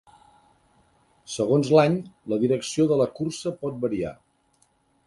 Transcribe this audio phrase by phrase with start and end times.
[1.33, 1.99] Segons l'any,
[2.35, 4.17] la direcció de la cursa pot variar.